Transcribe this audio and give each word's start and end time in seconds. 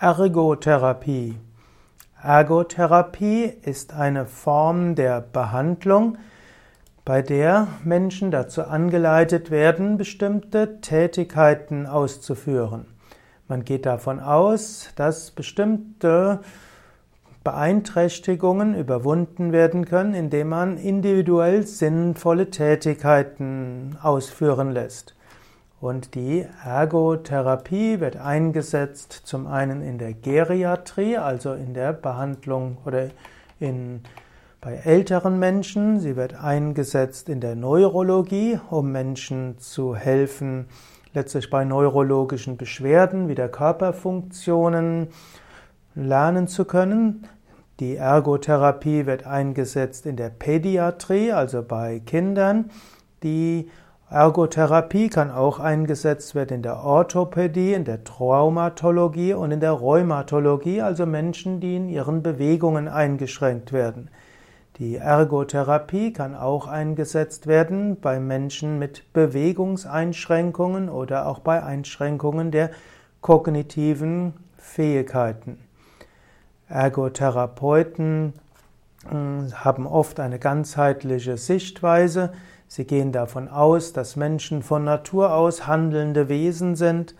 Ergotherapie. 0.00 1.34
Ergotherapie 2.22 3.52
ist 3.62 3.94
eine 3.94 4.26
Form 4.26 4.94
der 4.94 5.20
Behandlung, 5.20 6.18
bei 7.04 7.20
der 7.20 7.66
Menschen 7.82 8.30
dazu 8.30 8.62
angeleitet 8.62 9.50
werden, 9.50 9.96
bestimmte 9.96 10.80
Tätigkeiten 10.82 11.86
auszuführen. 11.86 12.86
Man 13.48 13.64
geht 13.64 13.86
davon 13.86 14.20
aus, 14.20 14.90
dass 14.94 15.32
bestimmte 15.32 16.42
Beeinträchtigungen 17.42 18.76
überwunden 18.76 19.50
werden 19.50 19.84
können, 19.84 20.14
indem 20.14 20.50
man 20.50 20.76
individuell 20.76 21.66
sinnvolle 21.66 22.50
Tätigkeiten 22.50 23.98
ausführen 24.00 24.70
lässt. 24.70 25.17
Und 25.80 26.16
die 26.16 26.44
Ergotherapie 26.64 28.00
wird 28.00 28.16
eingesetzt 28.16 29.12
zum 29.12 29.46
einen 29.46 29.80
in 29.80 29.98
der 29.98 30.12
Geriatrie, 30.12 31.16
also 31.16 31.52
in 31.52 31.72
der 31.72 31.92
Behandlung 31.92 32.78
oder 32.84 33.10
in, 33.60 34.00
bei 34.60 34.74
älteren 34.74 35.38
Menschen. 35.38 36.00
Sie 36.00 36.16
wird 36.16 36.34
eingesetzt 36.34 37.28
in 37.28 37.40
der 37.40 37.54
Neurologie, 37.54 38.58
um 38.70 38.90
Menschen 38.90 39.56
zu 39.58 39.94
helfen, 39.94 40.66
letztlich 41.14 41.48
bei 41.48 41.64
neurologischen 41.64 42.56
Beschwerden 42.56 43.28
wieder 43.28 43.48
Körperfunktionen 43.48 45.08
lernen 45.94 46.48
zu 46.48 46.64
können. 46.64 47.24
Die 47.78 47.94
Ergotherapie 47.94 49.06
wird 49.06 49.24
eingesetzt 49.28 50.06
in 50.06 50.16
der 50.16 50.30
Pädiatrie, 50.30 51.30
also 51.30 51.62
bei 51.62 52.00
Kindern, 52.04 52.70
die 53.22 53.70
Ergotherapie 54.10 55.10
kann 55.10 55.30
auch 55.30 55.60
eingesetzt 55.60 56.34
werden 56.34 56.54
in 56.54 56.62
der 56.62 56.82
Orthopädie, 56.82 57.74
in 57.74 57.84
der 57.84 58.04
Traumatologie 58.04 59.34
und 59.34 59.50
in 59.50 59.60
der 59.60 59.72
Rheumatologie, 59.72 60.80
also 60.80 61.04
Menschen, 61.04 61.60
die 61.60 61.76
in 61.76 61.90
ihren 61.90 62.22
Bewegungen 62.22 62.88
eingeschränkt 62.88 63.72
werden. 63.72 64.08
Die 64.78 64.96
Ergotherapie 64.96 66.12
kann 66.14 66.34
auch 66.34 66.68
eingesetzt 66.68 67.46
werden 67.46 68.00
bei 68.00 68.18
Menschen 68.18 68.78
mit 68.78 69.12
Bewegungseinschränkungen 69.12 70.88
oder 70.88 71.26
auch 71.26 71.40
bei 71.40 71.62
Einschränkungen 71.62 72.50
der 72.50 72.70
kognitiven 73.20 74.32
Fähigkeiten. 74.56 75.58
Ergotherapeuten 76.68 78.32
hm, 79.06 79.52
haben 79.52 79.86
oft 79.86 80.18
eine 80.18 80.38
ganzheitliche 80.38 81.36
Sichtweise. 81.36 82.32
Sie 82.68 82.84
gehen 82.84 83.12
davon 83.12 83.48
aus, 83.48 83.94
dass 83.94 84.14
Menschen 84.14 84.62
von 84.62 84.84
Natur 84.84 85.32
aus 85.32 85.66
handelnde 85.66 86.28
Wesen 86.28 86.76
sind. 86.76 87.14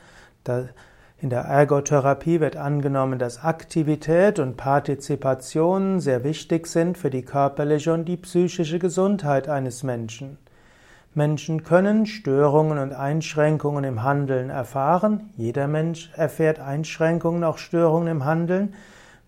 In 1.21 1.31
der 1.31 1.41
Ergotherapie 1.41 2.39
wird 2.39 2.57
angenommen, 2.57 3.19
dass 3.19 3.43
Aktivität 3.43 4.39
und 4.39 4.59
Partizipation 4.59 6.01
sehr 6.01 6.23
wichtig 6.23 6.67
sind 6.67 6.99
für 6.99 7.09
die 7.09 7.23
körperliche 7.23 7.95
und 7.95 8.05
die 8.05 8.19
psychische 8.19 8.79
Gesundheit 8.79 9.49
eines 9.49 9.83
Menschen. 9.83 10.39
Menschen 11.15 11.65
können 11.65 12.05
Störungen 12.05 12.79
und 12.79 12.93
Einschränkungen 12.93 13.85
im 13.85 14.03
Handeln 14.03 14.51
erfahren. 14.51 15.31
Jeder 15.37 15.67
Mensch 15.67 16.13
erfährt 16.15 16.61
Einschränkungen, 16.61 17.43
auch 17.43 17.59
Störungen 17.59 18.09
im 18.09 18.25
Handeln. 18.27 18.75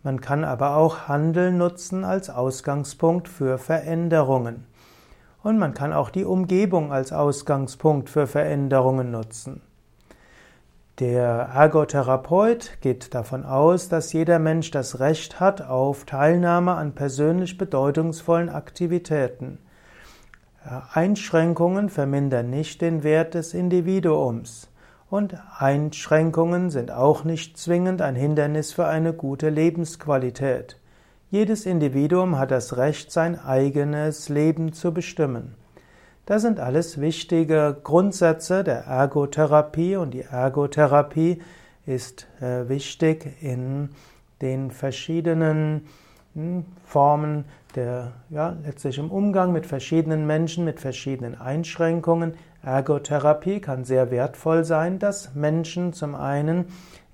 Man 0.03 0.21
kann 0.21 0.45
aber 0.45 0.77
auch 0.77 1.09
Handeln 1.09 1.57
nutzen 1.57 2.05
als 2.05 2.29
Ausgangspunkt 2.29 3.27
für 3.27 3.57
Veränderungen. 3.57 4.67
Und 5.43 5.59
man 5.59 5.75
kann 5.75 5.93
auch 5.93 6.11
die 6.11 6.25
Umgebung 6.25 6.93
als 6.93 7.13
Ausgangspunkt 7.13 8.11
für 8.11 8.27
Veränderungen 8.27 9.11
nutzen. 9.11 9.63
Der 10.99 11.49
Ergotherapeut 11.55 12.79
geht 12.83 13.15
davon 13.15 13.47
aus, 13.47 13.89
dass 13.89 14.13
jeder 14.13 14.39
Mensch 14.39 14.71
das 14.71 15.01
Recht 15.01 15.41
hat 15.41 15.63
auf 15.63 16.05
Teilnahme 16.05 16.75
an 16.75 16.95
persönlich 16.95 17.57
bedeutungsvollen 17.57 18.51
Aktivitäten. 18.51 19.59
Einschränkungen 20.93 21.89
vermindern 21.89 22.51
nicht 22.51 22.83
den 22.83 23.03
Wert 23.03 23.33
des 23.33 23.55
Individuums. 23.55 24.69
Und 25.09 25.37
Einschränkungen 25.59 26.69
sind 26.69 26.91
auch 26.93 27.25
nicht 27.25 27.57
zwingend 27.57 28.03
ein 28.03 28.15
Hindernis 28.15 28.73
für 28.75 28.87
eine 28.87 29.15
gute 29.15 29.49
Lebensqualität. 29.49 30.77
Jedes 31.33 31.65
Individuum 31.65 32.41
hat 32.41 32.51
das 32.51 32.77
Recht, 32.77 33.13
sein 33.13 33.39
eigenes 33.39 34.29
Leben 34.29 34.73
zu 34.73 34.93
bestimmen. 34.93 35.55
Das 36.27 36.43
sind 36.43 36.59
alles 36.59 37.01
wichtige 37.01 37.77
Grundsätze 37.85 38.65
der 38.65 38.87
Ergotherapie 38.87 39.95
und 39.95 40.13
die 40.13 40.23
Ergotherapie 40.23 41.41
ist 41.87 42.27
äh, 42.41 42.69
wichtig 42.69 43.37
in 43.41 43.91
den 44.43 44.73
verschiedenen 44.73 45.87
hm, 46.35 46.65
Formen 46.85 47.45
der, 47.77 48.11
ja, 48.31 48.57
letztlich 48.65 48.99
im 48.99 49.13
Umgang 49.13 49.53
mit 49.53 49.67
verschiedenen 49.67 50.27
Menschen, 50.27 50.65
mit 50.65 50.81
verschiedenen 50.81 51.41
Einschränkungen. 51.41 52.35
Ergotherapie 52.65 53.61
kann 53.61 53.85
sehr 53.85 54.11
wertvoll 54.11 54.65
sein, 54.65 54.99
dass 54.99 55.33
Menschen 55.37 55.93
zum 55.93 56.17
einen 56.17 56.65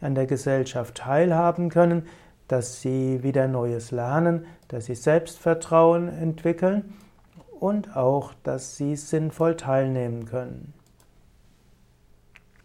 an 0.01 0.15
der 0.15 0.25
Gesellschaft 0.25 0.95
teilhaben 0.95 1.69
können, 1.69 2.07
dass 2.49 2.81
sie 2.81 3.23
wieder 3.23 3.49
Neues 3.49 3.91
lernen, 3.91 4.47
dass 4.69 4.87
sie 4.87 4.95
Selbstvertrauen 4.95 6.09
entwickeln 6.09 6.95
und 7.59 7.97
auch, 7.97 8.35
dass 8.43 8.77
sie 8.77 8.97
sinnvoll 8.97 9.57
teilnehmen 9.57 10.27
können. 10.27 10.73